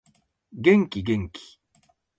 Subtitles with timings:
[0.51, 1.59] 元気元気